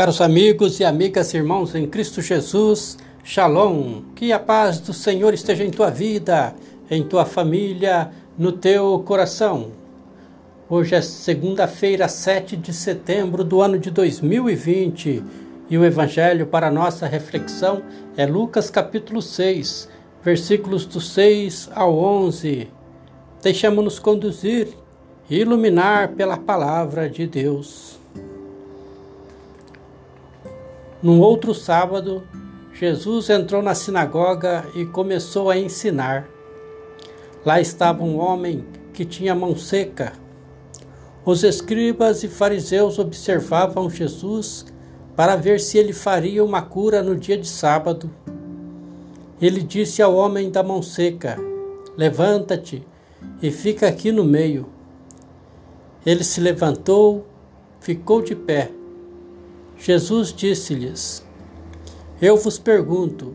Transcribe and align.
Caros 0.00 0.22
amigos 0.22 0.80
e 0.80 0.84
amigas, 0.86 1.34
irmãos 1.34 1.74
em 1.74 1.86
Cristo 1.86 2.22
Jesus, 2.22 2.96
Shalom. 3.22 4.00
Que 4.16 4.32
a 4.32 4.38
paz 4.38 4.80
do 4.80 4.94
Senhor 4.94 5.34
esteja 5.34 5.62
em 5.62 5.68
tua 5.68 5.90
vida, 5.90 6.54
em 6.90 7.02
tua 7.02 7.26
família, 7.26 8.10
no 8.38 8.50
teu 8.50 9.02
coração. 9.04 9.72
Hoje 10.70 10.94
é 10.94 11.02
segunda-feira, 11.02 12.08
7 12.08 12.56
de 12.56 12.72
setembro 12.72 13.44
do 13.44 13.60
ano 13.60 13.78
de 13.78 13.90
2020 13.90 15.22
e 15.68 15.76
o 15.76 15.84
evangelho 15.84 16.46
para 16.46 16.70
nossa 16.70 17.06
reflexão 17.06 17.82
é 18.16 18.24
Lucas 18.24 18.70
capítulo 18.70 19.20
6, 19.20 19.86
versículos 20.24 20.86
do 20.86 20.98
6 20.98 21.68
ao 21.74 21.94
11. 21.94 22.68
Deixamos-nos 23.42 23.98
conduzir 23.98 24.68
e 25.28 25.36
iluminar 25.40 26.12
pela 26.12 26.38
palavra 26.38 27.06
de 27.06 27.26
Deus. 27.26 27.99
Num 31.02 31.18
outro 31.20 31.54
sábado, 31.54 32.22
Jesus 32.74 33.30
entrou 33.30 33.62
na 33.62 33.74
sinagoga 33.74 34.66
e 34.74 34.84
começou 34.84 35.48
a 35.48 35.56
ensinar. 35.56 36.28
Lá 37.44 37.58
estava 37.58 38.04
um 38.04 38.18
homem 38.18 38.66
que 38.92 39.06
tinha 39.06 39.34
mão 39.34 39.56
seca. 39.56 40.12
Os 41.24 41.42
escribas 41.42 42.22
e 42.22 42.28
fariseus 42.28 42.98
observavam 42.98 43.88
Jesus 43.88 44.66
para 45.16 45.36
ver 45.36 45.58
se 45.58 45.78
ele 45.78 45.94
faria 45.94 46.44
uma 46.44 46.60
cura 46.60 47.02
no 47.02 47.16
dia 47.16 47.38
de 47.38 47.48
sábado. 47.48 48.10
Ele 49.40 49.62
disse 49.62 50.02
ao 50.02 50.14
homem 50.14 50.50
da 50.50 50.62
mão 50.62 50.82
seca: 50.82 51.38
Levanta-te 51.96 52.86
e 53.40 53.50
fica 53.50 53.88
aqui 53.88 54.12
no 54.12 54.24
meio. 54.24 54.66
Ele 56.04 56.24
se 56.24 56.42
levantou, 56.42 57.26
ficou 57.80 58.20
de 58.20 58.34
pé 58.34 58.70
Jesus 59.80 60.30
disse-lhes: 60.30 61.24
Eu 62.20 62.36
vos 62.36 62.58
pergunto, 62.58 63.34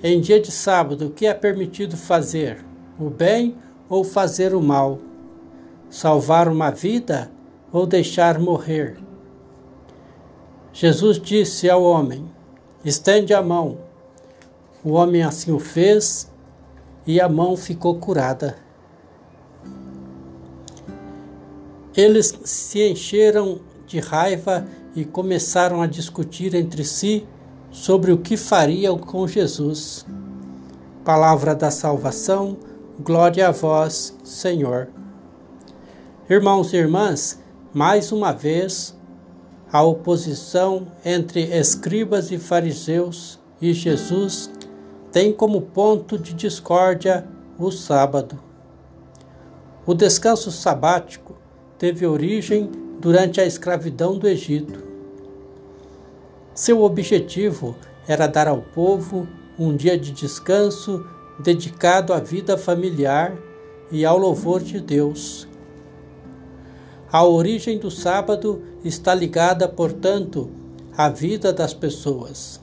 em 0.00 0.20
dia 0.20 0.40
de 0.40 0.52
sábado, 0.52 1.08
o 1.08 1.10
que 1.10 1.26
é 1.26 1.34
permitido 1.34 1.96
fazer, 1.96 2.64
o 2.98 3.10
bem 3.10 3.56
ou 3.88 4.04
fazer 4.04 4.54
o 4.54 4.62
mal? 4.62 5.00
Salvar 5.90 6.46
uma 6.46 6.70
vida 6.70 7.28
ou 7.72 7.84
deixar 7.84 8.38
morrer? 8.38 8.98
Jesus 10.72 11.20
disse 11.20 11.68
ao 11.68 11.82
homem: 11.82 12.30
Estende 12.84 13.34
a 13.34 13.42
mão. 13.42 13.78
O 14.84 14.92
homem 14.92 15.24
assim 15.24 15.50
o 15.50 15.58
fez 15.58 16.30
e 17.04 17.20
a 17.20 17.28
mão 17.28 17.56
ficou 17.56 17.98
curada. 17.98 18.56
Eles 21.96 22.38
se 22.44 22.88
encheram 22.88 23.60
de 23.90 23.98
raiva 23.98 24.64
e 24.94 25.04
começaram 25.04 25.82
a 25.82 25.86
discutir 25.86 26.54
entre 26.54 26.84
si 26.84 27.26
sobre 27.72 28.12
o 28.12 28.18
que 28.18 28.36
fariam 28.36 28.96
com 28.96 29.26
Jesus. 29.26 30.06
Palavra 31.04 31.56
da 31.56 31.72
salvação, 31.72 32.56
glória 33.00 33.48
a 33.48 33.50
vós, 33.50 34.16
Senhor. 34.22 34.88
Irmãos 36.28 36.72
e 36.72 36.76
irmãs, 36.76 37.40
mais 37.74 38.12
uma 38.12 38.32
vez, 38.32 38.96
a 39.72 39.82
oposição 39.82 40.86
entre 41.04 41.42
escribas 41.42 42.30
e 42.30 42.38
fariseus 42.38 43.40
e 43.60 43.72
Jesus 43.72 44.52
tem 45.10 45.32
como 45.32 45.62
ponto 45.62 46.16
de 46.16 46.32
discórdia 46.32 47.26
o 47.58 47.72
sábado. 47.72 48.38
O 49.84 49.94
descanso 49.94 50.52
sabático 50.52 51.36
teve 51.76 52.06
origem 52.06 52.70
durante 53.00 53.40
a 53.40 53.46
escravidão 53.46 54.18
do 54.18 54.28
Egito. 54.28 54.84
Seu 56.54 56.82
objetivo 56.82 57.74
era 58.06 58.26
dar 58.26 58.46
ao 58.46 58.60
povo 58.60 59.26
um 59.58 59.74
dia 59.74 59.96
de 59.96 60.12
descanso 60.12 61.06
dedicado 61.38 62.12
à 62.12 62.20
vida 62.20 62.58
familiar 62.58 63.34
e 63.90 64.04
ao 64.04 64.18
louvor 64.18 64.62
de 64.62 64.78
Deus. 64.78 65.48
A 67.10 67.24
origem 67.24 67.78
do 67.78 67.90
sábado 67.90 68.62
está 68.84 69.14
ligada, 69.14 69.66
portanto, 69.66 70.50
à 70.94 71.08
vida 71.08 71.52
das 71.52 71.72
pessoas. 71.72 72.60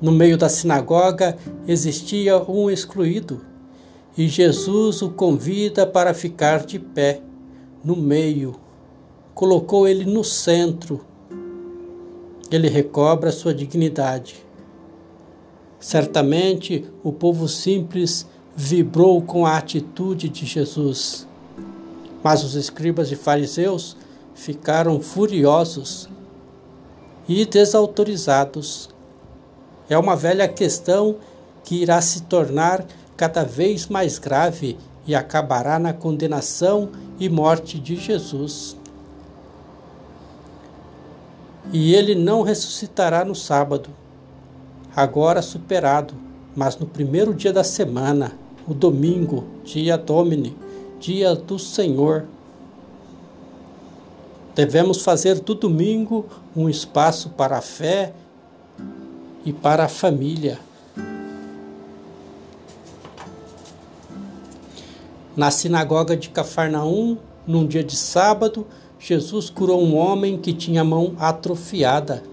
No 0.00 0.12
meio 0.12 0.38
da 0.38 0.48
sinagoga 0.48 1.36
existia 1.66 2.38
um 2.38 2.70
excluído, 2.70 3.40
e 4.16 4.28
Jesus 4.28 5.02
o 5.02 5.10
convida 5.10 5.86
para 5.86 6.14
ficar 6.14 6.64
de 6.64 6.78
pé, 6.78 7.20
no 7.84 7.96
meio, 7.96 8.65
colocou 9.36 9.86
ele 9.86 10.06
no 10.06 10.24
centro. 10.24 11.04
Ele 12.50 12.70
recobra 12.70 13.30
sua 13.30 13.52
dignidade. 13.52 14.36
Certamente 15.78 16.90
o 17.04 17.12
povo 17.12 17.46
simples 17.46 18.26
vibrou 18.56 19.20
com 19.20 19.44
a 19.44 19.58
atitude 19.58 20.30
de 20.30 20.46
Jesus. 20.46 21.28
Mas 22.24 22.42
os 22.42 22.54
escribas 22.54 23.12
e 23.12 23.16
fariseus 23.16 23.94
ficaram 24.34 25.02
furiosos 25.02 26.08
e 27.28 27.44
desautorizados. 27.44 28.88
É 29.86 29.98
uma 29.98 30.16
velha 30.16 30.48
questão 30.48 31.16
que 31.62 31.82
irá 31.82 32.00
se 32.00 32.22
tornar 32.22 32.86
cada 33.18 33.44
vez 33.44 33.86
mais 33.86 34.18
grave 34.18 34.78
e 35.06 35.14
acabará 35.14 35.78
na 35.78 35.92
condenação 35.92 36.88
e 37.20 37.28
morte 37.28 37.78
de 37.78 37.96
Jesus 37.96 38.78
e 41.72 41.94
ele 41.94 42.14
não 42.14 42.42
ressuscitará 42.42 43.24
no 43.24 43.34
sábado, 43.34 43.90
agora 44.94 45.42
superado, 45.42 46.14
mas 46.54 46.76
no 46.76 46.86
primeiro 46.86 47.34
dia 47.34 47.52
da 47.52 47.64
semana, 47.64 48.32
o 48.66 48.72
domingo, 48.72 49.44
dia 49.64 49.96
Domini, 49.96 50.56
dia 50.98 51.34
do 51.34 51.58
Senhor. 51.58 52.24
Devemos 54.54 55.02
fazer 55.02 55.40
do 55.40 55.54
domingo 55.54 56.26
um 56.56 56.68
espaço 56.68 57.30
para 57.30 57.58
a 57.58 57.60
fé 57.60 58.14
e 59.44 59.52
para 59.52 59.84
a 59.84 59.88
família. 59.88 60.58
Na 65.36 65.50
sinagoga 65.50 66.16
de 66.16 66.30
Cafarnaum, 66.30 67.18
num 67.46 67.66
dia 67.66 67.84
de 67.84 67.94
sábado, 67.94 68.66
Jesus 69.06 69.48
curou 69.48 69.80
um 69.80 69.96
homem 69.96 70.36
que 70.36 70.52
tinha 70.52 70.80
a 70.80 70.84
mão 70.84 71.14
atrofiada. 71.16 72.24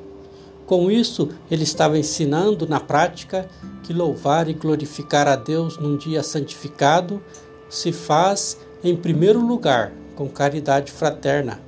Com 0.66 0.90
isso, 0.90 1.30
ele 1.52 1.62
estava 1.62 2.00
ensinando 2.00 2.68
na 2.68 2.80
prática 2.80 3.48
que 3.84 3.94
louvar 3.94 4.50
e 4.50 4.54
glorificar 4.54 5.28
a 5.28 5.36
Deus 5.36 5.78
num 5.78 5.96
dia 5.96 6.24
santificado 6.24 7.22
se 7.70 7.92
faz, 7.92 8.58
em 8.84 8.96
primeiro 8.96 9.40
lugar, 9.40 9.94
com 10.16 10.28
caridade 10.28 10.92
fraterna 10.92 11.62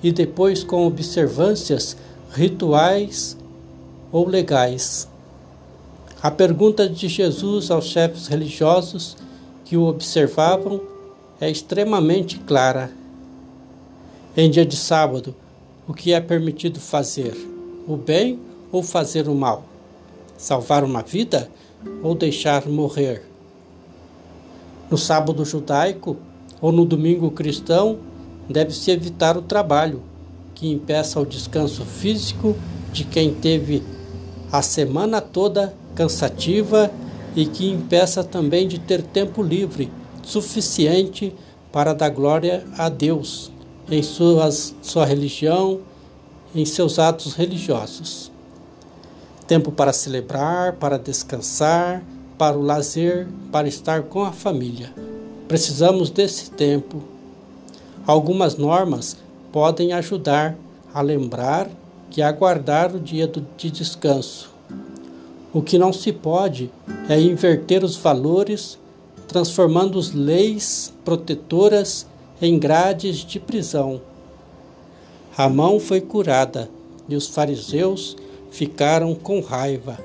e 0.00 0.12
depois 0.12 0.62
com 0.62 0.86
observâncias 0.86 1.96
rituais 2.30 3.36
ou 4.12 4.28
legais. 4.28 5.08
A 6.22 6.30
pergunta 6.30 6.88
de 6.88 7.08
Jesus 7.08 7.72
aos 7.72 7.86
chefes 7.86 8.28
religiosos 8.28 9.16
que 9.64 9.76
o 9.76 9.82
observavam 9.82 10.80
é 11.40 11.50
extremamente 11.50 12.38
clara 12.38 13.02
em 14.36 14.50
dia 14.50 14.66
de 14.66 14.76
sábado, 14.76 15.34
o 15.86 15.94
que 15.94 16.12
é 16.12 16.20
permitido 16.20 16.80
fazer? 16.80 17.34
O 17.86 17.96
bem 17.96 18.40
ou 18.72 18.82
fazer 18.82 19.28
o 19.28 19.34
mal? 19.34 19.64
Salvar 20.36 20.82
uma 20.82 21.02
vida 21.02 21.48
ou 22.02 22.16
deixar 22.16 22.66
morrer? 22.66 23.22
No 24.90 24.98
sábado 24.98 25.44
judaico 25.44 26.16
ou 26.60 26.72
no 26.72 26.84
domingo 26.84 27.30
cristão, 27.30 27.98
deve-se 28.50 28.90
evitar 28.90 29.36
o 29.36 29.42
trabalho, 29.42 30.02
que 30.52 30.68
impeça 30.68 31.20
o 31.20 31.26
descanso 31.26 31.84
físico 31.84 32.56
de 32.92 33.04
quem 33.04 33.32
teve 33.32 33.84
a 34.50 34.62
semana 34.62 35.20
toda 35.20 35.74
cansativa 35.94 36.90
e 37.36 37.46
que 37.46 37.70
impeça 37.70 38.24
também 38.24 38.66
de 38.66 38.80
ter 38.80 39.00
tempo 39.02 39.42
livre 39.42 39.92
suficiente 40.24 41.32
para 41.70 41.92
dar 41.92 42.08
glória 42.08 42.64
a 42.76 42.88
Deus 42.88 43.53
em 43.90 44.02
suas, 44.02 44.74
sua 44.82 45.04
religião, 45.04 45.80
em 46.54 46.64
seus 46.64 46.98
atos 46.98 47.34
religiosos. 47.34 48.30
Tempo 49.46 49.70
para 49.70 49.92
celebrar, 49.92 50.74
para 50.74 50.98
descansar, 50.98 52.02
para 52.38 52.56
o 52.56 52.62
lazer, 52.62 53.26
para 53.52 53.68
estar 53.68 54.02
com 54.04 54.24
a 54.24 54.32
família. 54.32 54.92
Precisamos 55.46 56.10
desse 56.10 56.50
tempo. 56.50 57.02
Algumas 58.06 58.56
normas 58.56 59.16
podem 59.52 59.92
ajudar 59.92 60.56
a 60.92 61.00
lembrar 61.00 61.70
que 62.10 62.22
aguardar 62.22 62.94
o 62.94 63.00
dia 63.00 63.30
de 63.56 63.70
descanso. 63.70 64.50
O 65.52 65.62
que 65.62 65.78
não 65.78 65.92
se 65.92 66.12
pode 66.12 66.70
é 67.08 67.20
inverter 67.20 67.84
os 67.84 67.96
valores, 67.96 68.78
transformando 69.28 69.98
as 69.98 70.12
leis 70.12 70.92
protetoras 71.04 72.06
em 72.40 72.58
grades 72.58 73.18
de 73.18 73.38
prisão. 73.38 74.00
A 75.36 75.48
mão 75.48 75.80
foi 75.80 76.00
curada 76.00 76.70
e 77.08 77.16
os 77.16 77.28
fariseus 77.28 78.16
ficaram 78.50 79.14
com 79.14 79.40
raiva. 79.40 79.98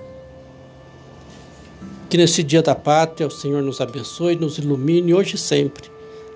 Que 2.09 2.17
nesse 2.17 2.41
dia 2.41 2.63
da 2.63 2.73
pátria 2.73 3.27
o 3.27 3.31
Senhor 3.31 3.61
nos 3.61 3.79
abençoe, 3.79 4.35
nos 4.35 4.57
ilumine 4.57 5.13
hoje 5.13 5.35
e 5.35 5.37
sempre. 5.37 5.89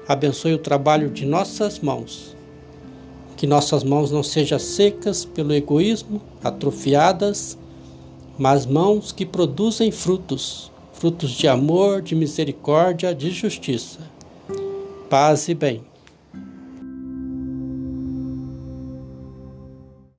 Abençoe 0.08 0.54
o 0.54 0.60
trabalho 0.60 1.10
de 1.10 1.26
nossas 1.26 1.80
mãos. 1.80 2.36
Que 3.36 3.48
nossas 3.48 3.84
mãos 3.84 4.12
não 4.12 4.22
sejam 4.22 4.60
secas 4.60 5.26
pelo 5.26 5.54
egoísmo, 5.54 6.22
atrofiadas, 6.44 7.58
mas 8.38 8.66
mãos 8.66 9.12
que 9.12 9.26
produzem 9.26 9.92
frutos, 9.92 10.72
frutos 10.94 11.32
de 11.32 11.48
amor, 11.48 12.02
de 12.02 12.14
misericórdia, 12.14 13.14
de 13.14 13.32
justiça. 13.32 14.00
Paz 15.14 15.48
e 15.48 15.54
bem. 15.54 15.93